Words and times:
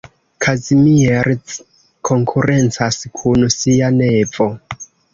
Kazimierz 0.45 1.43
konkurencas 2.11 3.01
kun 3.21 3.49
sia 3.61 3.95
nevo. 4.03 4.53